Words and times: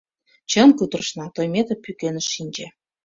—Чын, 0.51 0.69
кутырышна,— 0.77 1.25
Тойметов 1.35 1.79
пӱкеныш 1.83 2.27
шинче. 2.33 2.67